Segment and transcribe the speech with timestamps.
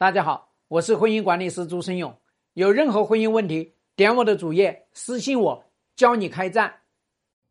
[0.00, 2.16] 大家好，我是婚姻管理师朱生勇。
[2.54, 5.64] 有任何婚姻问题，点我的主页私信我，
[5.96, 6.72] 教你开战。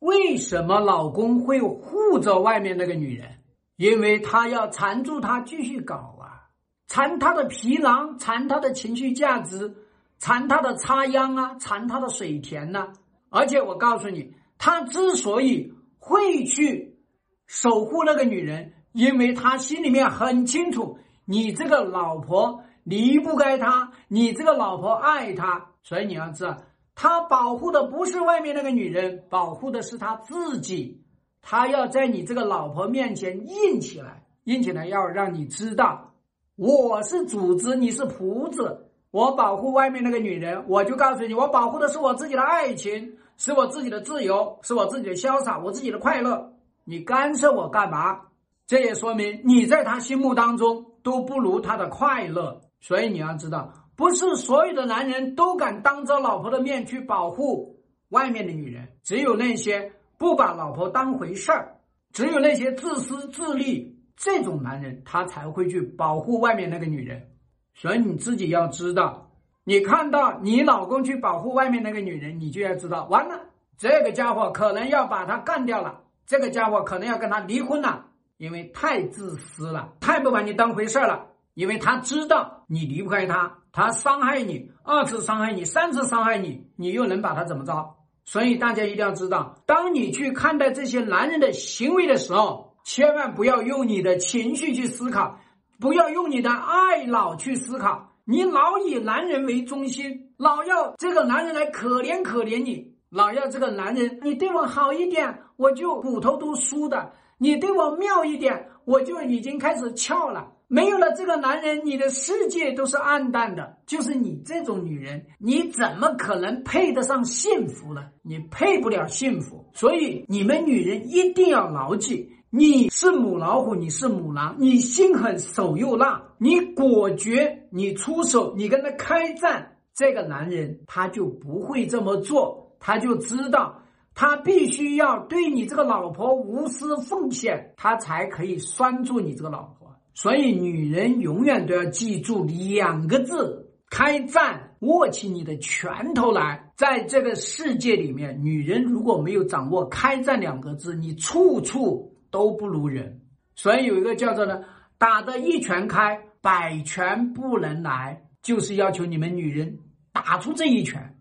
[0.00, 3.30] 为什么老公会护着外面那个女人？
[3.76, 6.52] 因为他要缠住她继续搞啊，
[6.86, 9.74] 缠她的皮囊，缠她的情绪价值，
[10.18, 12.92] 缠她的插秧啊，缠她的水田呐。
[13.30, 16.98] 而且我告诉你，他之所以会去
[17.46, 20.98] 守护那个女人，因为他心里面很清楚。
[21.24, 26.56] 你这个老婆离不开他，你这个老婆爱他，所以你要知道，
[26.94, 31.02] 他保护的不是外面那个女人，保护的是他自己。
[31.46, 36.14] 他要在你这个老婆面前硬起来，硬起来要让你知道，
[36.56, 38.90] 我是主子，你是仆子。
[39.10, 46.52] 我保护外面那个女人，我就告诉你，我保护的是我自己的爱情，是我自己的自由，是我自己的潇洒，我自己的快乐。
[46.84, 48.22] 你干涉我干嘛？
[48.66, 61.76] 这也说明你在他心目当中都不如他的快乐，所以你要知道，不是所有的男人都敢当着老婆的面去保护外面的女人，只有那些不把老婆当回事儿，
[62.12, 67.28] 只有那些自私自利这种男人，他才会去保护外面那个女人。
[67.74, 69.30] 所以你自己要知道，
[69.64, 73.40] 你看到你老公去保护外面那个女人，你就要知道，完了，
[73.76, 78.06] 这个家伙可能要把他干掉了，这个家伙可能要跟他离婚了。
[78.36, 81.26] 因为太自私了，太不把你当回事了。
[81.54, 87.94] 因为他知道你离不开他，他伤害你，二次伤害你，三次伤害你，你又能把他怎么着？
[88.24, 95.38] 所以大家一定要知道，当你去看待这些男人的行为的时候，千万不要用你的情绪去思考，
[95.78, 98.10] 不要用你的爱脑去思考。
[98.24, 107.12] 你老以男人为中心，老要这个男人来可怜可怜你，老要这个男人你对我好一点，我就骨头都酥的。
[107.38, 110.52] 你对我妙一点，我就已经开始翘了。
[110.66, 113.76] 没有了这个男人，你的世界都是暗淡的。
[113.86, 118.06] 就是你这种女人，你怎么可能配得上幸福呢？
[118.22, 119.64] 你配不了幸福。
[119.72, 133.80] 所以你们女人一定要牢记：你是母老虎，你是母狼，你心狠手又辣，你果决，你出手，你跟他开战，这个男人他就不会这么做，他就知道。
[134.14, 139.92] 他必须要对你这个老婆无私奉献，他才可以拴住你这个老婆。
[140.14, 146.72] 所以，女人永远都要记住两个字：开战，握起你的拳头来。
[146.76, 153.20] 在这个世界里面，女人如果没有掌握“开战”两个字，你处处都不如人。
[153.56, 154.62] 所以有一个叫做呢，
[154.98, 159.80] 打得一拳开，百拳不能来，就是要求你们女人
[160.12, 161.18] 打出这一拳。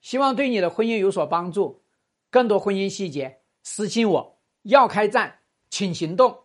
[0.00, 1.83] 希望对你的婚姻有所帮助。
[2.34, 4.40] 更多婚姻细节，私信我。
[4.62, 5.38] 要开战，
[5.70, 6.43] 请行动。